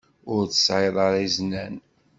[0.33, 1.75] Ur tesɛiḍ ara iznan.